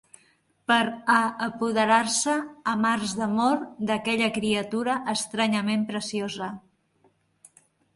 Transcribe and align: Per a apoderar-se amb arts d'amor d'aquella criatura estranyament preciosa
Per 0.69 0.77
a 1.15 1.17
apoderar-se 1.47 2.35
amb 2.73 2.91
arts 2.93 3.15
d'amor 3.21 3.63
d'aquella 3.93 4.33
criatura 4.41 5.01
estranyament 5.19 5.89
preciosa 5.95 6.55